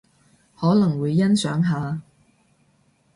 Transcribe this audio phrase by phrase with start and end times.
[0.57, 2.01] 可能會欣賞下